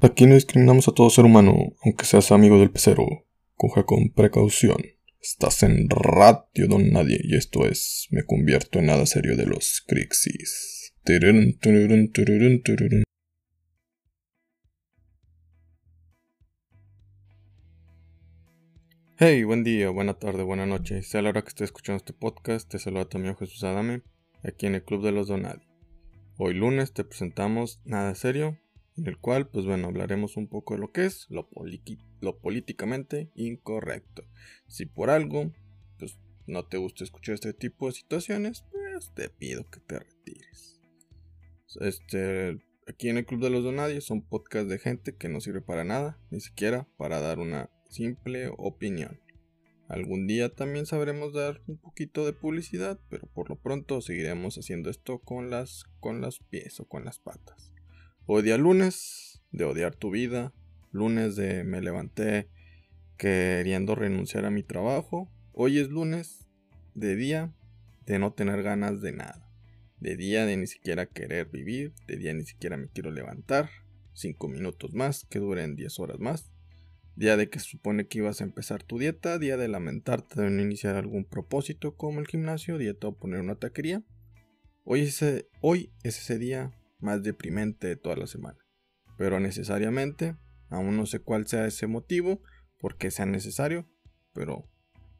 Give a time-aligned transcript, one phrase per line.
[0.00, 3.04] Aquí no discriminamos a todo ser humano, aunque seas amigo del pecero.
[3.56, 4.76] Coja con precaución.
[5.20, 9.82] Estás en Radio Don Nadie y esto es Me convierto en nada serio de los
[9.88, 10.94] Crixis.
[19.16, 21.02] Hey, buen día, buena tarde, buena noche.
[21.02, 24.02] Sea la hora que estés escuchando este podcast, te saluda amigo Jesús Adame,
[24.44, 25.66] aquí en el Club de los Donadi.
[26.36, 28.58] Hoy lunes te presentamos Nada Serio,
[28.98, 31.48] en el cual, pues bueno, hablaremos un poco de lo que es lo,
[32.20, 34.24] lo políticamente incorrecto.
[34.66, 35.52] Si por algo,
[35.98, 40.80] pues no te gusta escuchar este tipo de situaciones, pues te pido que te retires.
[41.80, 42.58] Este,
[42.88, 45.84] aquí en el Club de los Donadies son podcasts de gente que no sirve para
[45.84, 49.20] nada, ni siquiera para dar una simple opinión.
[49.88, 54.90] Algún día también sabremos dar un poquito de publicidad, pero por lo pronto seguiremos haciendo
[54.90, 57.67] esto con las con los pies o con las patas.
[58.30, 60.52] Hoy día lunes de odiar tu vida,
[60.92, 62.50] lunes de me levanté
[63.16, 65.32] queriendo renunciar a mi trabajo.
[65.54, 66.46] Hoy es lunes
[66.94, 67.54] de día
[68.04, 69.50] de no tener ganas de nada,
[69.98, 73.70] de día de ni siquiera querer vivir, de día ni siquiera me quiero levantar,
[74.12, 76.52] cinco minutos más que duren 10 horas más.
[77.16, 80.60] Día de que supone que ibas a empezar tu dieta, día de lamentarte de no
[80.60, 84.02] iniciar algún propósito como el gimnasio, dieta o poner una taquería.
[84.84, 88.58] Hoy es, ese, hoy es ese día más deprimente de toda la semana.
[89.16, 90.36] Pero necesariamente,
[90.68, 92.42] aún no sé cuál sea ese motivo,
[92.78, 93.88] porque sea necesario,
[94.32, 94.68] pero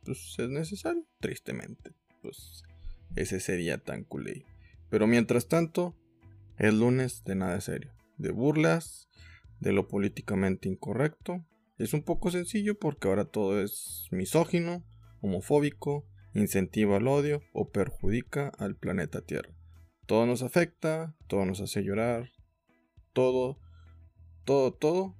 [0.04, 1.92] pues es necesario, tristemente.
[2.22, 2.62] Pues
[3.16, 4.44] es ese día tan culé.
[4.90, 5.96] Pero mientras tanto,
[6.56, 9.08] es lunes de nada serio, de burlas,
[9.60, 11.44] de lo políticamente incorrecto,
[11.78, 14.84] es un poco sencillo porque ahora todo es misógino,
[15.20, 19.57] homofóbico, incentiva al odio o perjudica al planeta Tierra.
[20.08, 22.32] Todo nos afecta, todo nos hace llorar,
[23.12, 23.58] todo,
[24.46, 25.14] todo, todo,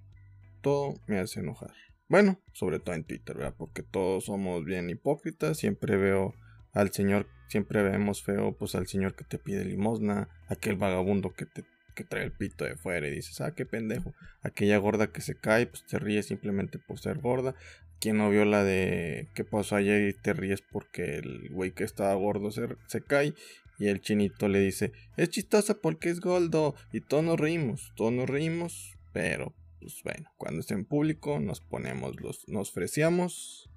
[0.63, 1.75] todo me hace enojar.
[2.09, 3.55] Bueno, sobre todo en Twitter, ¿verdad?
[3.59, 6.33] Porque todos somos bien hipócritas, siempre veo
[6.73, 11.45] al señor, siempre vemos feo pues al señor que te pide limosna, aquel vagabundo que
[11.45, 14.15] te que trae el pito de fuera y dices, ah, qué pendejo.
[14.41, 17.55] Aquella gorda que se cae, pues te ríes simplemente por ser gorda.
[18.01, 21.85] Quien no vio la de qué pasó ayer y te ríes porque el güey que
[21.85, 23.35] estaba gordo se, se cae
[23.79, 26.75] y el chinito le dice, es chistosa porque es gordo.
[26.93, 31.61] Y todos nos reímos, todos nos reímos, pero pues bueno, cuando está en público nos
[31.61, 33.71] ponemos los, nos freciamos.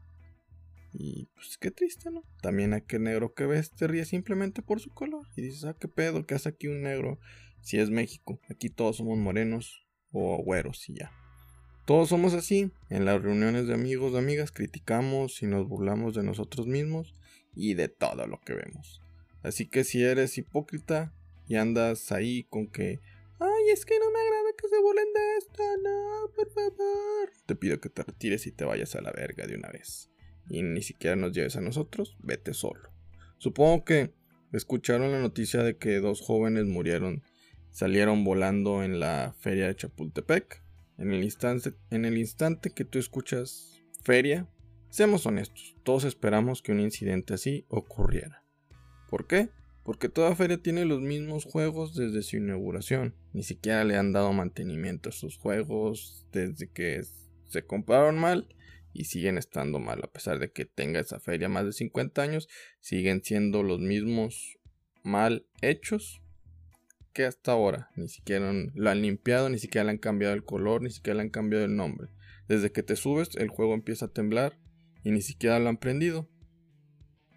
[0.93, 2.23] Y pues qué triste, ¿no?
[2.41, 5.25] También aquel negro que ves te ríe simplemente por su color.
[5.37, 7.17] Y dices, ah, qué pedo, ¿qué hace aquí un negro?
[7.61, 8.39] si es México.
[8.49, 11.11] Aquí todos somos morenos o güeros y ya.
[11.85, 12.71] Todos somos así.
[12.89, 17.13] En las reuniones de amigos, de amigas, criticamos y nos burlamos de nosotros mismos
[17.55, 19.00] y de todo lo que vemos.
[19.43, 21.13] Así que si eres hipócrita
[21.47, 22.99] y andas ahí con que,
[23.39, 27.31] ay, es que no me agrada que se burlen de esto, no, por favor.
[27.45, 30.09] Te pido que te retires y te vayas a la verga de una vez.
[30.49, 32.91] Y ni siquiera nos lleves a nosotros, vete solo.
[33.37, 34.13] Supongo que
[34.51, 37.23] escucharon la noticia de que dos jóvenes murieron
[37.71, 40.63] salieron volando en la feria de Chapultepec.
[40.97, 44.47] En el instante, en el instante que tú escuchas feria,
[44.89, 48.43] seamos honestos, todos esperamos que un incidente así ocurriera.
[49.11, 49.49] ¿Por qué?
[49.83, 53.13] Porque toda feria tiene los mismos juegos desde su inauguración.
[53.33, 57.01] Ni siquiera le han dado mantenimiento a sus juegos desde que
[57.49, 58.47] se compraron mal
[58.93, 59.99] y siguen estando mal.
[60.01, 62.47] A pesar de que tenga esa feria más de 50 años,
[62.79, 64.57] siguen siendo los mismos
[65.03, 66.21] mal hechos
[67.11, 67.89] que hasta ahora.
[67.97, 71.23] Ni siquiera lo han limpiado, ni siquiera le han cambiado el color, ni siquiera le
[71.23, 72.11] han cambiado el nombre.
[72.47, 74.57] Desde que te subes, el juego empieza a temblar
[75.03, 76.29] y ni siquiera lo han prendido.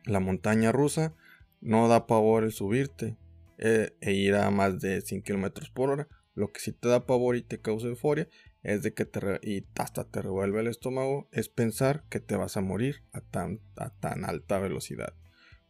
[0.05, 1.17] La montaña rusa
[1.65, 3.17] no da pavor el subirte
[3.59, 6.09] eh, e, ir a más de 100 km por hora.
[6.35, 8.29] Lo que sí te da pavor y te causa euforia
[8.63, 12.57] es de que te y hasta te revuelve el estómago es pensar que te vas
[12.57, 15.15] a morir a tan, a tan alta velocidad.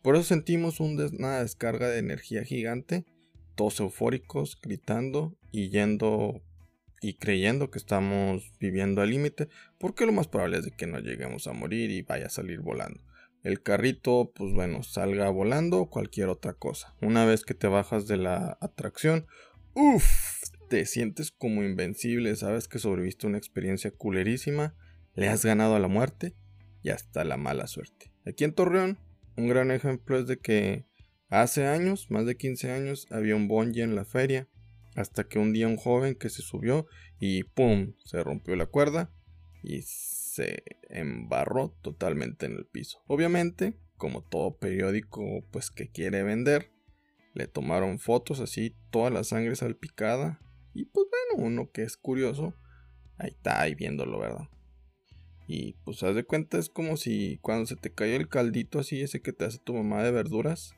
[0.02, 3.06] Por eso sentimos una descarga de energía gigante
[3.54, 6.42] todos eufóricos, gritando y yendo
[7.00, 9.48] y creyendo que estamos viviendo al límite,
[9.78, 12.60] porque lo más probable es de que no lleguemos a morir y vaya a salir
[12.60, 13.00] volando.
[13.44, 16.96] El carrito, pues bueno, salga volando o cualquier otra cosa.
[17.00, 19.26] Una vez que te bajas de la atracción,
[19.74, 24.74] uff, te sientes como invencible, sabes que sobreviviste una experiencia culerísima,
[25.14, 26.34] le has ganado a la muerte
[26.82, 28.10] y hasta la mala suerte.
[28.26, 28.98] Aquí en Torreón,
[29.36, 30.86] un gran ejemplo es de que
[31.34, 34.46] Hace años, más de 15 años, había un bungee en la feria,
[34.94, 36.86] hasta que un día un joven que se subió
[37.18, 37.94] y ¡pum!
[38.04, 39.10] se rompió la cuerda
[39.64, 43.02] y se embarró totalmente en el piso.
[43.06, 46.70] Obviamente, como todo periódico pues que quiere vender,
[47.32, 50.40] le tomaron fotos así, toda la sangre salpicada
[50.74, 52.54] y pues bueno, uno que es curioso,
[53.16, 54.48] ahí está, ahí viéndolo, ¿verdad?
[55.46, 59.00] Y pues haz de cuenta, es como si cuando se te cae el caldito así,
[59.02, 60.74] ese que te hace tu mamá de verduras,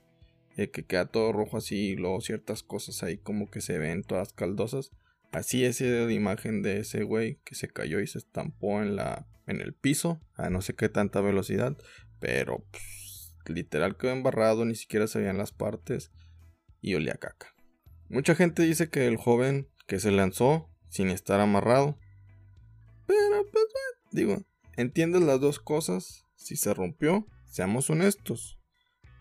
[0.56, 4.02] eh, que queda todo rojo así, y luego ciertas cosas ahí como que se ven
[4.02, 4.90] todas caldosas.
[5.32, 9.26] Así es la imagen de ese güey que se cayó y se estampó en la
[9.46, 11.76] en el piso a no sé qué tanta velocidad,
[12.20, 16.10] pero pues, literal quedó embarrado, ni siquiera se veían las partes
[16.80, 17.54] y olía caca.
[18.08, 21.98] Mucha gente dice que el joven que se lanzó sin estar amarrado,
[23.06, 23.64] pero pues
[24.12, 24.44] digo,
[24.76, 28.58] entiendes las dos cosas, si se rompió, seamos honestos.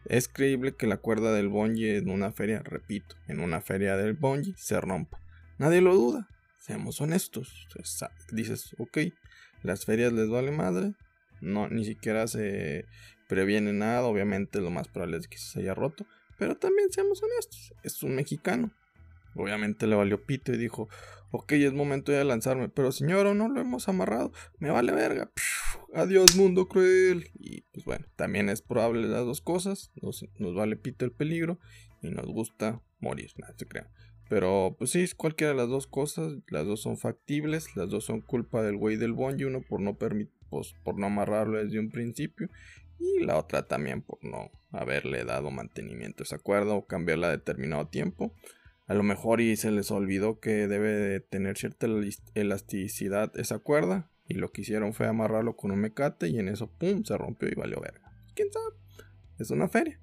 [0.06, 4.13] Es creíble que la cuerda del bungee en una feria, repito, en una feria del
[4.13, 5.19] bungee se rompa.
[5.57, 6.28] Nadie lo duda.
[6.60, 7.68] Seamos honestos.
[8.31, 8.98] Dices, ok,
[9.63, 10.94] las ferias les vale madre.
[11.42, 12.86] No, ni siquiera se
[13.28, 14.04] previene nada.
[14.04, 16.06] Obviamente lo más probable es que se haya roto.
[16.38, 17.74] Pero también seamos honestos.
[17.84, 18.72] Es un mexicano.
[19.36, 20.88] Obviamente le valió pito y dijo,
[21.31, 22.69] ok, es momento de lanzarme.
[22.69, 24.31] Pero señor, no lo hemos amarrado.
[24.60, 25.31] Me vale verga.
[25.94, 27.30] adiós mundo cruel.
[27.36, 29.92] Y pues bueno, también es probable las dos cosas.
[30.01, 31.60] Nos, nos vale pito el peligro.
[32.01, 33.31] Y nos gusta morir.
[33.38, 33.88] Nada, se crean.
[34.27, 38.22] Pero pues sí, cualquiera de las dos cosas, las dos son factibles, las dos son
[38.22, 42.50] culpa del güey del bonji, uno por no pues, por no amarrarlo desde un principio
[43.00, 47.31] y la otra también por no haberle dado mantenimiento a esa cuerda o cambiarla a
[47.31, 48.33] determinado tiempo.
[48.88, 51.88] A lo mejor y se les olvidó que debe de tener cierta
[52.36, 56.72] elasticidad esa cuerda y lo que hicieron fue amarrarlo con un mecate y en eso
[56.72, 58.12] pum se rompió y valió verga.
[58.36, 58.75] ¿Quién sabe?
[59.39, 60.00] Es una feria.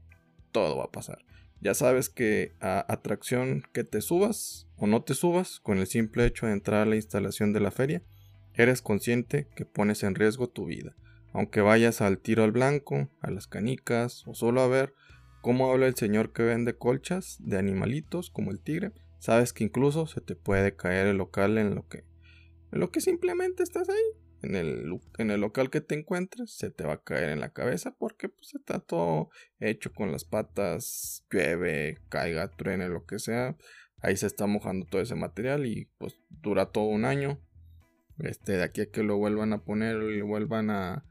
[0.50, 1.24] Todo va a pasar.
[1.62, 6.26] Ya sabes que a atracción que te subas o no te subas, con el simple
[6.26, 8.02] hecho de entrar a la instalación de la feria,
[8.54, 10.96] eres consciente que pones en riesgo tu vida.
[11.32, 14.92] Aunque vayas al tiro al blanco, a las canicas o solo a ver
[15.40, 20.08] cómo habla el señor que vende colchas de animalitos como el tigre, sabes que incluso
[20.08, 22.04] se te puede caer el local en lo que
[22.72, 26.70] en lo que simplemente estás ahí en el, en el local que te encuentres se
[26.70, 29.30] te va a caer en la cabeza porque pues está todo
[29.60, 33.56] hecho con las patas, llueve, caiga, truene, lo que sea.
[34.00, 37.40] Ahí se está mojando todo ese material y pues dura todo un año.
[38.18, 41.04] Este, de aquí a que lo vuelvan a poner y vuelvan a,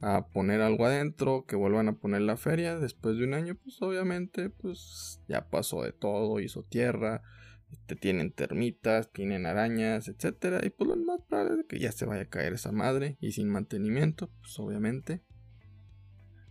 [0.00, 3.80] a poner algo adentro, que vuelvan a poner la feria después de un año, pues
[3.82, 7.22] obviamente pues ya pasó de todo, hizo tierra,
[7.70, 12.06] este, tienen termitas, tienen arañas, etcétera, y pues lo más probable es que ya se
[12.06, 15.22] vaya a caer esa madre y sin mantenimiento, pues obviamente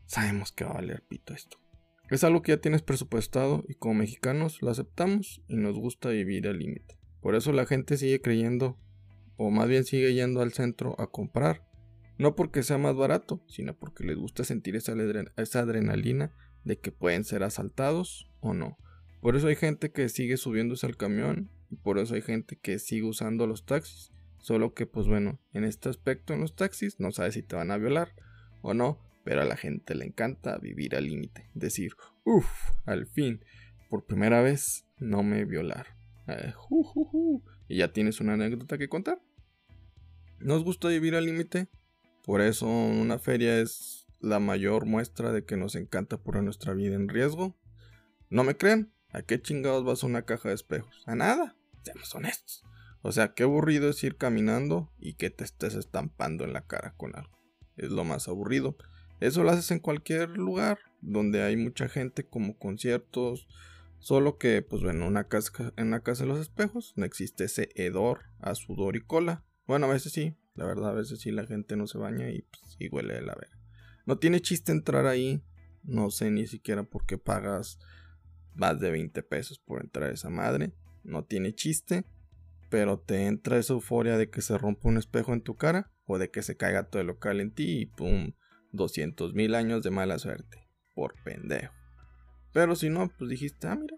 [0.05, 1.57] sabemos que va a valer pito esto.
[2.09, 6.47] Es algo que ya tienes presupuestado y como mexicanos lo aceptamos y nos gusta vivir
[6.47, 6.97] al límite.
[7.21, 8.79] Por eso la gente sigue creyendo,
[9.37, 11.63] o más bien sigue yendo al centro a comprar.
[12.17, 14.93] No porque sea más barato, sino porque les gusta sentir esa,
[15.37, 16.33] esa adrenalina
[16.63, 18.77] de que pueden ser asaltados o no.
[19.21, 22.79] Por eso hay gente que sigue subiéndose al camión y por eso hay gente que
[22.79, 24.11] sigue usando los taxis.
[24.39, 27.71] Solo que pues bueno, en este aspecto en los taxis no sabes si te van
[27.71, 28.13] a violar
[28.61, 31.49] o no, pero a la gente le encanta vivir al límite.
[31.53, 31.93] Decir,
[32.23, 32.47] uff,
[32.85, 33.43] al fin,
[33.89, 35.87] por primera vez no me violar.
[36.27, 36.53] Eh,
[37.67, 39.21] y ya tienes una anécdota que contar.
[40.39, 41.67] ¿Nos gusta vivir al límite?
[42.23, 46.95] Por eso una feria es la mayor muestra de que nos encanta poner nuestra vida
[46.95, 47.57] en riesgo.
[48.29, 48.91] ¿No me creen?
[49.11, 51.03] ¿A qué chingados vas a una caja de espejos?
[51.07, 52.63] A nada, seamos honestos.
[53.01, 56.93] O sea, qué aburrido es ir caminando y que te estés estampando en la cara
[56.95, 57.39] con algo.
[57.75, 58.77] Es lo más aburrido.
[59.19, 63.47] Eso lo haces en cualquier lugar donde hay mucha gente, como conciertos.
[63.97, 67.69] Solo que, pues bueno, una casa, en la casa de los espejos no existe ese
[67.75, 69.43] hedor a sudor y cola.
[69.65, 72.43] Bueno, a veces sí, la verdad, a veces sí la gente no se baña y
[72.43, 73.57] pues, huele de la vera.
[74.05, 75.41] No tiene chiste entrar ahí.
[75.83, 77.79] No sé ni siquiera por qué pagas
[78.59, 80.73] más de 20 pesos por entrar a esa madre.
[81.03, 82.05] No tiene chiste,
[82.69, 86.17] pero te entra esa euforia de que se rompa un espejo en tu cara o
[86.17, 88.33] de que se caiga todo el local en ti y pum,
[88.73, 90.67] 200 mil años de mala suerte.
[90.93, 91.73] Por pendejo.
[92.53, 93.95] Pero si no, pues dijiste, ah, mira.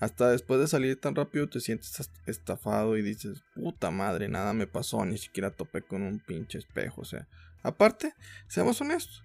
[0.00, 4.66] Hasta después de salir tan rápido te sientes estafado y dices, puta madre, nada me
[4.66, 7.02] pasó, ni siquiera topé con un pinche espejo.
[7.02, 7.28] O sea,
[7.62, 8.12] aparte,
[8.48, 9.22] seamos honestos.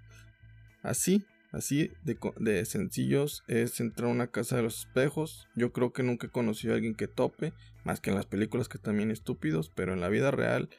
[0.81, 5.47] Así Así de, sencillos es entrar a una casa de los espejos.
[5.55, 7.53] Yo creo que nunca he conocido a alguien que tope,
[7.83, 10.69] más que en las películas que también estúpidos, pero en la vida real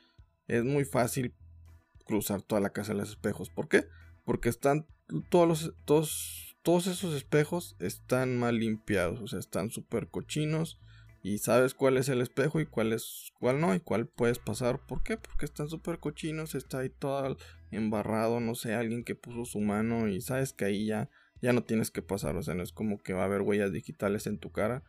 [0.46, 1.34] es muy fácil
[2.04, 3.50] cruzar toda la casa de los espejos.
[3.50, 3.86] ¿Por qué?
[4.24, 4.86] Porque están
[5.28, 10.78] todos los todos, todos esos espejos están mal limpiados, o sea, están súper cochinos
[11.22, 14.80] y sabes cuál es el espejo y cuál es cuál no y cuál puedes pasar.
[14.86, 15.16] ¿Por qué?
[15.16, 17.36] Porque están súper cochinos, está ahí todo
[17.70, 21.10] embarrado, no sé, alguien que puso su mano y sabes que ahí ya,
[21.42, 23.72] ya no tienes que pasar, o sea, no es como que va a haber huellas
[23.72, 24.82] digitales en tu cara.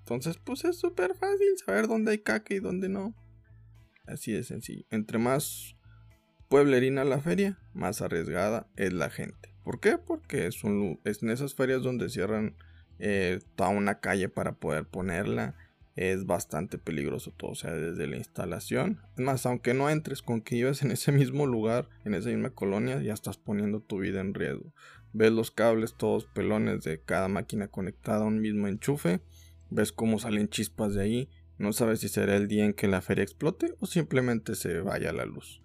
[0.00, 3.14] Entonces, pues es súper fácil saber dónde hay caca y dónde no.
[4.06, 4.84] Así de sencillo.
[4.90, 5.74] Entre más
[6.48, 9.54] pueblerina la feria, más arriesgada es la gente.
[9.64, 9.98] ¿Por qué?
[9.98, 12.56] Porque es, en esas ferias donde cierran
[12.98, 15.54] eh, toda una calle para poder ponerla.
[15.94, 19.00] Es bastante peligroso todo, o sea, desde la instalación.
[19.16, 22.50] Es más, aunque no entres con que ibas en ese mismo lugar, en esa misma
[22.50, 24.74] colonia, ya estás poniendo tu vida en riesgo.
[25.14, 29.22] Ves los cables todos pelones de cada máquina conectada a un mismo enchufe.
[29.70, 31.30] Ves cómo salen chispas de ahí.
[31.56, 35.14] No sabes si será el día en que la feria explote o simplemente se vaya
[35.14, 35.62] la luz.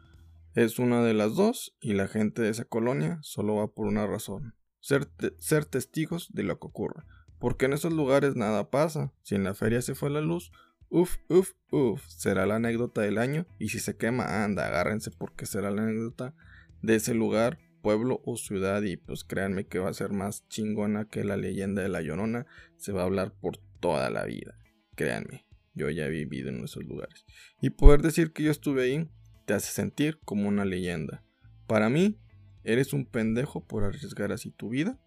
[0.56, 4.08] Es una de las dos y la gente de esa colonia solo va por una
[4.08, 4.56] razón.
[4.80, 7.04] Ser, ser testigos de lo que ocurre.
[7.42, 9.12] Porque en esos lugares nada pasa.
[9.24, 10.52] Si en la feria se fue la luz,
[10.90, 13.48] uff, uff, uff, será la anécdota del año.
[13.58, 16.36] Y si se quema, anda, agárrense porque será la anécdota
[16.84, 18.84] de ese lugar, pueblo o ciudad.
[18.84, 22.46] Y pues créanme que va a ser más chingona que la leyenda de la llorona.
[22.78, 24.56] Se va a hablar por toda la vida.
[24.96, 27.26] Créanme, yo ya he vivido en esos lugares.
[27.60, 29.10] Y poder decir que yo estuve ahí
[29.48, 31.24] te hace sentir como una leyenda.
[31.66, 32.20] Para mí,
[32.64, 35.00] eres un pendejo por arriesgar así tu vida.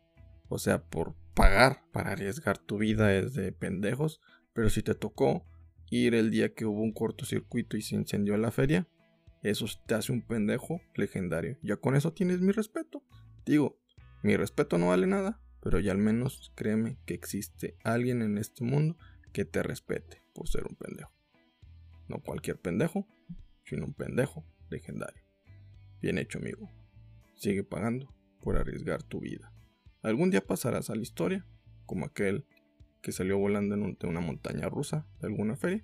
[0.55, 4.21] O sea, por pagar para arriesgar tu vida es de pendejos,
[4.53, 5.45] pero si te tocó
[5.91, 8.87] ir el día que hubo un cortocircuito y se incendió la feria,
[9.43, 11.59] eso te hace un pendejo legendario.
[11.61, 13.03] Ya con eso tienes mi respeto.
[13.45, 13.81] Digo,
[14.23, 18.63] mi respeto no vale nada, pero ya al menos créeme que existe alguien en este
[18.63, 18.97] mundo
[19.33, 21.11] que te respete por ser un pendejo.
[22.07, 23.09] No cualquier pendejo,
[23.65, 25.25] sino un pendejo legendario.
[26.01, 26.71] Bien hecho, amigo.
[27.35, 29.51] Sigue pagando por arriesgar tu vida.
[30.05, 31.47] Algún día pasarás a la historia
[31.87, 32.45] como aquel
[33.01, 35.83] que salió volando en una montaña rusa de alguna feria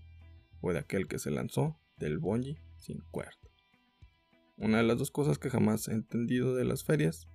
[0.60, 3.40] o de aquel que se lanzó del bungee sin cuerda.
[4.58, 7.28] Una de las dos cosas que jamás he entendido de las ferias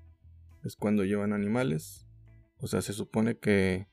[0.63, 2.05] es cuando llevan animales.
[2.59, 3.87] O sea, se supone que,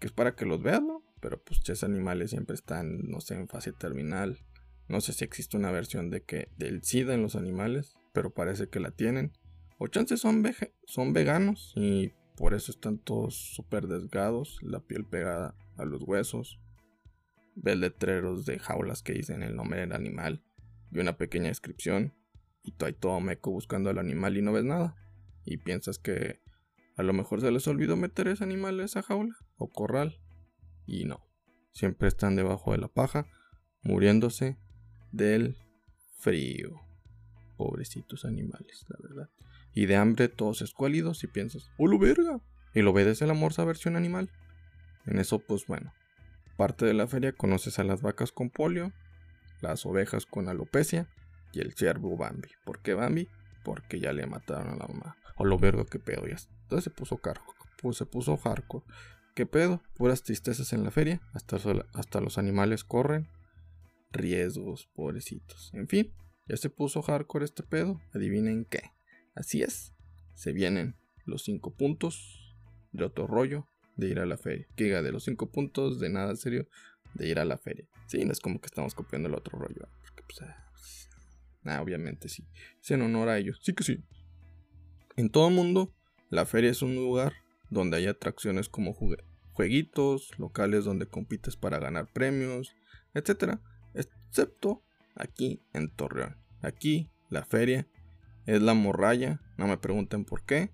[0.00, 1.04] que es para que los veas, ¿no?
[1.20, 4.40] Pero pues esos animales siempre están, no sé, en fase terminal.
[4.88, 8.68] No sé si existe una versión de que del SIDA en los animales, pero parece
[8.68, 9.32] que la tienen.
[9.78, 10.42] O chances son,
[11.12, 16.60] veganos y por eso están todos súper desgados, la piel pegada a los huesos.
[17.56, 20.42] Ves letreros de jaulas que dicen el nombre del animal
[20.92, 22.14] y una pequeña descripción.
[22.62, 24.96] Y tú ahí todo meco buscando al animal y no ves nada.
[25.44, 26.40] Y piensas que
[26.96, 30.20] a lo mejor se les olvidó meter ese animal a esa jaula o corral.
[30.86, 31.20] Y no.
[31.72, 33.26] Siempre están debajo de la paja,
[33.82, 34.56] muriéndose
[35.12, 35.56] del
[36.18, 36.80] frío.
[37.56, 39.30] Pobrecitos animales, la verdad
[39.74, 42.40] y de hambre todos escuálidos y piensas, ¡Holo verga!
[42.74, 44.30] Y lo obedece la morsa versión animal.
[45.06, 45.92] En eso, pues bueno,
[46.56, 48.92] parte de la feria conoces a las vacas con polio,
[49.60, 51.08] las ovejas con alopecia
[51.52, 52.48] y el ciervo Bambi.
[52.64, 53.28] ¿Por qué Bambi?
[53.64, 55.16] Porque ya le mataron a la mamá.
[55.36, 56.36] O lo verga, qué pedo, ya.
[56.62, 58.84] Entonces se puso cargo, pues se puso hardcore.
[59.34, 59.82] ¿Qué pedo?
[59.94, 61.58] Puras tristezas en la feria, hasta,
[61.92, 63.28] hasta los animales corren.
[64.12, 65.70] Riesgos, pobrecitos.
[65.74, 66.14] En fin,
[66.48, 68.00] ya se puso hardcore este pedo.
[68.14, 68.92] Adivinen qué.
[69.34, 69.94] Así es,
[70.34, 72.56] se vienen los cinco puntos
[72.92, 74.66] de otro rollo de ir a la feria.
[74.76, 76.68] Que diga, de los cinco puntos de nada serio
[77.14, 77.86] de ir a la feria.
[78.06, 79.88] Sí, no es como que estamos copiando el otro rollo.
[80.02, 80.50] Porque, pues,
[81.64, 82.46] ah, obviamente sí.
[82.80, 83.60] Es en honor a ellos.
[83.62, 84.04] Sí que sí.
[85.16, 85.94] En todo mundo,
[86.30, 87.34] la feria es un lugar
[87.70, 88.96] donde hay atracciones como
[89.52, 92.74] jueguitos, locales donde compites para ganar premios,
[93.14, 93.58] etc.
[93.94, 94.82] Excepto
[95.14, 96.36] aquí en Torreón.
[96.60, 97.86] Aquí la feria
[98.46, 99.40] es la morralla.
[99.56, 100.70] No me pregunten por qué.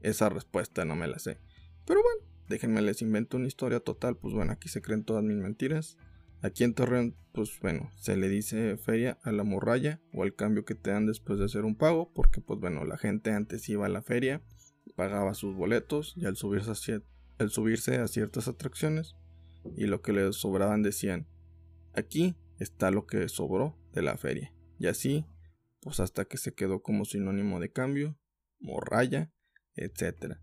[0.00, 1.38] Esa respuesta no me la sé.
[1.86, 4.16] Pero bueno, déjenme les invento una historia total.
[4.16, 5.96] Pues bueno, aquí se creen todas mis mentiras.
[6.40, 10.64] Aquí en Torreón, pues bueno, se le dice feria a la morralla o al cambio
[10.64, 12.12] que te dan después de hacer un pago.
[12.12, 14.42] Porque pues bueno, la gente antes iba a la feria,
[14.94, 17.02] pagaba sus boletos y al subirse a,
[17.38, 19.14] al subirse a ciertas atracciones
[19.76, 21.26] y lo que les sobraban decían,
[21.94, 24.52] aquí está lo que sobró de la feria.
[24.78, 25.26] Y así
[25.80, 28.18] pues hasta que se quedó como sinónimo de cambio,
[28.60, 29.32] morralla,
[29.74, 30.36] etc.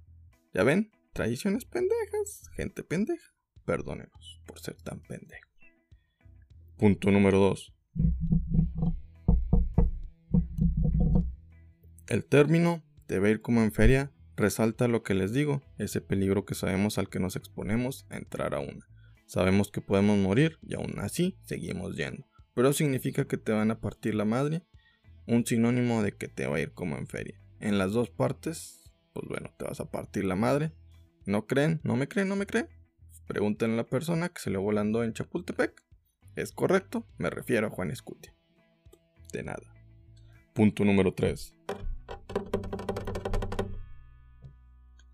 [0.54, 3.34] Ya ven, tradiciones pendejas, gente pendeja.
[3.66, 5.52] Perdónenos por ser tan pendejos.
[6.78, 7.74] Punto número 2.
[12.08, 16.56] El término debe ir como en feria resalta lo que les digo, ese peligro que
[16.56, 18.86] sabemos al que nos exponemos a entrar a una.
[19.26, 22.28] Sabemos que podemos morir y aún así seguimos yendo.
[22.54, 24.64] Pero significa que te van a partir la madre
[25.28, 27.40] un sinónimo de que te va a ir como en feria.
[27.60, 30.72] En las dos partes, pues bueno, te vas a partir la madre.
[31.26, 31.82] ¿No creen?
[31.84, 32.30] ¿No me creen?
[32.30, 32.68] ¿No me creen?
[33.28, 35.84] Pregúntenle a la persona que se le volando en Chapultepec.
[36.36, 37.08] ¿Es correcto?
[37.18, 38.36] Me refiero a Juan Escutia.
[39.34, 39.74] De nada.
[40.54, 41.56] Punto número 3.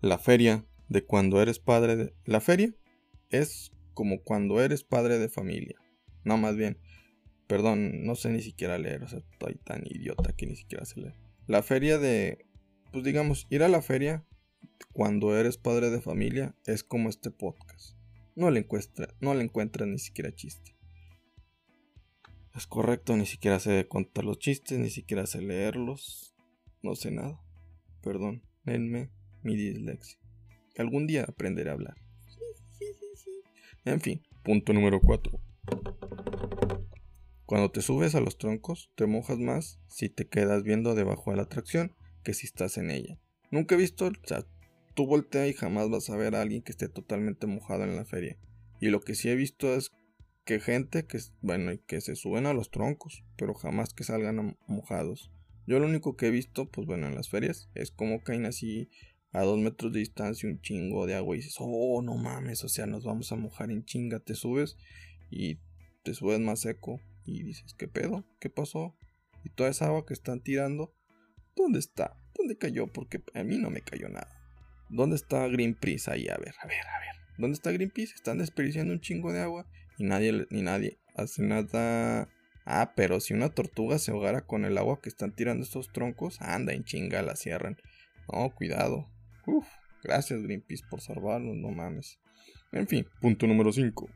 [0.00, 2.14] La feria de cuando eres padre de...
[2.24, 2.74] La feria
[3.30, 5.78] es como cuando eres padre de familia.
[6.24, 6.78] No, más bien,
[7.52, 11.02] perdón, no sé ni siquiera leer, o sea, estoy tan idiota que ni siquiera sé
[11.02, 11.14] leer.
[11.46, 12.46] La feria de,
[12.92, 14.24] pues digamos, ir a la feria
[14.94, 17.94] cuando eres padre de familia es como este podcast.
[18.36, 20.74] No le encuentra, no le encuentras ni siquiera chiste.
[22.54, 26.34] Es correcto, ni siquiera sé contar los chistes, ni siquiera sé leerlos.
[26.80, 27.38] No sé nada.
[28.00, 29.10] Perdón, denme
[29.42, 30.18] mi dislexia.
[30.78, 31.96] Algún día aprenderé a hablar.
[33.84, 35.38] En fin, punto número 4.
[37.46, 41.36] Cuando te subes a los troncos, te mojas más si te quedas viendo debajo de
[41.36, 43.18] la atracción que si estás en ella.
[43.50, 44.46] Nunca he visto, o sea,
[44.94, 48.04] tú voltea y jamás vas a ver a alguien que esté totalmente mojado en la
[48.04, 48.38] feria.
[48.80, 49.90] Y lo que sí he visto es
[50.44, 55.30] que gente que, bueno, que se suben a los troncos, pero jamás que salgan mojados.
[55.66, 58.88] Yo lo único que he visto, pues bueno, en las ferias, es como caen así
[59.32, 62.68] a dos metros de distancia un chingo de agua y dices, oh, no mames, o
[62.68, 64.76] sea, nos vamos a mojar en chinga, te subes
[65.30, 65.58] y
[66.02, 68.24] te subes más seco y dices, ¿qué pedo?
[68.40, 68.96] ¿Qué pasó?
[69.44, 70.94] Y toda esa agua que están tirando,
[71.56, 72.16] ¿dónde está?
[72.34, 72.86] ¿Dónde cayó?
[72.86, 74.28] Porque a mí no me cayó nada.
[74.88, 76.28] ¿Dónde está Greenpeace ahí?
[76.28, 77.16] A ver, a ver, a ver.
[77.38, 78.14] ¿Dónde está Greenpeace?
[78.14, 79.66] Están desperdiciando un chingo de agua
[79.98, 82.28] y nadie, ni nadie hace nada.
[82.64, 86.40] Ah, pero si una tortuga se ahogara con el agua que están tirando estos troncos,
[86.40, 87.76] anda en chinga, la cierran.
[88.32, 89.08] No, cuidado.
[89.46, 89.66] Uf,
[90.02, 92.18] gracias Greenpeace por salvarnos, no mames.
[92.70, 94.08] En fin, punto número 5.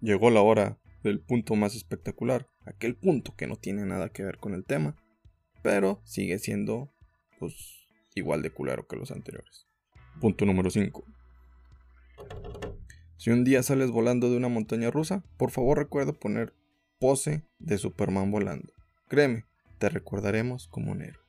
[0.00, 4.38] Llegó la hora del punto más espectacular, aquel punto que no tiene nada que ver
[4.38, 4.96] con el tema,
[5.62, 6.92] pero sigue siendo
[7.38, 7.54] pues
[8.14, 9.66] igual de culero que los anteriores.
[10.20, 11.04] Punto número 5.
[13.16, 16.54] Si un día sales volando de una montaña rusa, por favor recuerda poner
[16.98, 18.72] pose de Superman volando.
[19.08, 19.44] Créeme,
[19.78, 21.22] te recordaremos como un héroe.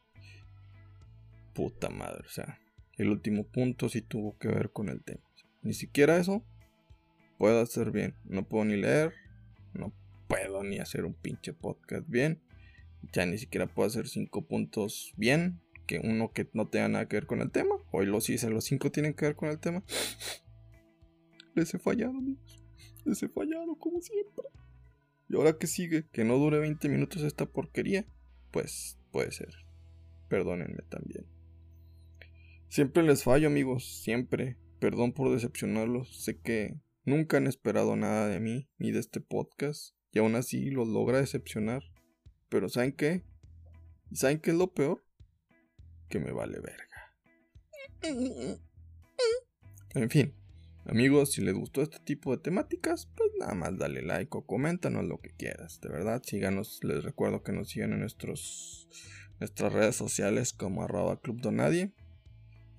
[1.54, 2.61] Puta madre, o sea,
[3.03, 5.21] el último punto sí tuvo que ver con el tema.
[5.62, 6.43] Ni siquiera eso
[7.38, 8.15] puedo hacer bien.
[8.26, 9.13] No puedo ni leer,
[9.73, 9.93] no
[10.28, 12.39] puedo ni hacer un pinche podcast bien.
[13.13, 15.60] Ya ni siquiera puedo hacer cinco puntos bien.
[15.88, 17.76] Que uno que no tenga nada que ver con el tema.
[17.91, 19.84] Hoy los hice, los cinco tienen que ver con el tema.
[21.56, 22.63] Les he fallado, amigos.
[23.04, 24.45] Les he fallado, como siempre.
[25.28, 28.06] Y ahora que sigue, que no dure 20 minutos esta porquería,
[28.52, 29.54] pues puede ser.
[30.30, 31.26] Perdónenme también.
[32.71, 34.55] Siempre les fallo, amigos, siempre.
[34.79, 36.23] Perdón por decepcionarlos.
[36.23, 40.71] Sé que nunca han esperado nada de mí ni de este podcast y aún así
[40.71, 41.84] los logra decepcionar.
[42.47, 43.25] Pero ¿saben qué?
[44.13, 45.03] ¿Saben qué es lo peor?
[46.07, 46.88] Que me vale verga.
[49.93, 50.34] En fin,
[50.86, 55.03] amigos, si les gustó este tipo de temáticas, pues nada más dale like o coméntanos
[55.03, 55.81] lo que quieras.
[55.81, 58.88] De verdad, síganos, les recuerdo que nos sigan en nuestros,
[59.41, 61.91] nuestras redes sociales como arroba Club Donadie,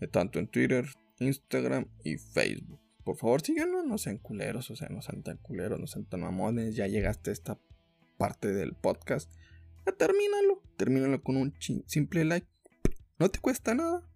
[0.08, 0.86] tanto en Twitter,
[1.18, 2.80] Instagram y Facebook.
[3.04, 6.20] Por favor síganos, no sean culeros, o sea, no sean tan culeros, no sean tan
[6.20, 7.58] mamones, ya llegaste a esta
[8.16, 9.32] parte del podcast,
[9.84, 11.54] ya termínalo, termínalo con un
[11.86, 12.46] simple like,
[13.18, 14.08] no te cuesta nada,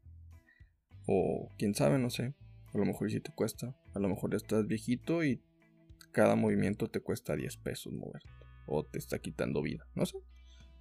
[1.07, 2.35] o quién sabe, no sé,
[2.73, 5.43] a lo mejor sí te cuesta, a lo mejor estás viejito y
[6.13, 8.31] cada movimiento te cuesta 10 pesos moverte,
[8.69, 10.19] o te está quitando vida, no sé,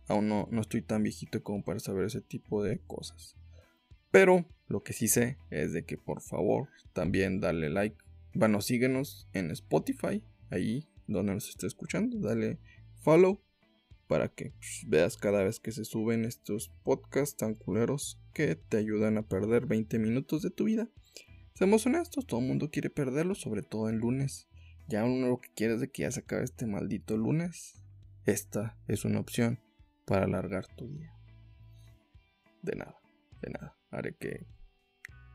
[0.07, 3.35] aún no, no estoy tan viejito como para saber ese tipo de cosas.
[4.15, 7.97] Pero lo que sí sé es de que por favor también dale like.
[8.33, 12.17] Bueno, síguenos en Spotify, ahí donde nos esté escuchando.
[12.19, 12.57] Dale
[13.01, 13.41] follow
[14.07, 18.77] para que pues, veas cada vez que se suben estos podcasts tan culeros que te
[18.77, 20.87] ayudan a perder 20 minutos de tu vida.
[21.53, 24.47] Seamos honestos, todo el mundo quiere perderlo, sobre todo en lunes.
[24.87, 27.83] Ya uno lo que quiere es de que ya se acabe este maldito lunes.
[28.25, 29.59] Esta es una opción
[30.05, 31.11] para alargar tu día.
[32.61, 32.97] De nada,
[33.41, 34.45] de nada haré que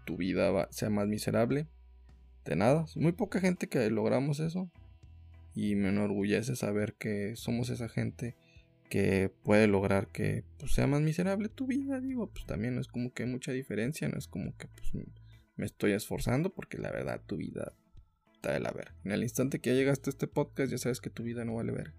[0.07, 1.69] tu vida sea más miserable.
[2.45, 4.71] De nada, muy poca gente que logramos eso.
[5.55, 8.37] Y me enorgullece saber que somos esa gente
[8.89, 12.01] que puede lograr que pues, sea más miserable tu vida.
[12.01, 15.07] Digo, pues también no es como que hay mucha diferencia, no es como que pues,
[15.57, 17.75] me estoy esforzando porque la verdad tu vida
[18.33, 18.95] está de la verga.
[19.05, 21.55] En el instante que ya llegaste a este podcast ya sabes que tu vida no
[21.55, 21.95] vale ver.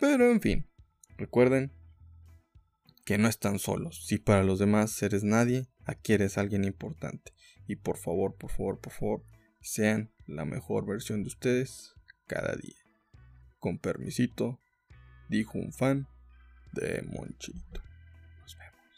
[0.00, 0.66] Pero en fin,
[1.16, 1.72] recuerden
[3.04, 4.06] que no están solos.
[4.06, 7.32] Si para los demás eres nadie, aquí eres alguien importante.
[7.66, 9.24] Y por favor, por favor, por favor,
[9.60, 11.94] sean la mejor versión de ustedes
[12.26, 12.76] cada día.
[13.58, 14.58] Con permisito,
[15.28, 16.08] dijo un fan
[16.72, 17.82] de Monchito.
[18.40, 18.90] Nos vemos.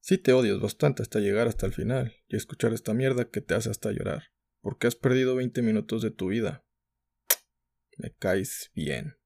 [0.00, 3.54] Si te odias bastante hasta llegar hasta el final y escuchar esta mierda que te
[3.54, 4.24] hace hasta llorar,
[4.60, 6.64] porque has perdido 20 minutos de tu vida.
[8.00, 9.19] Me caes bien.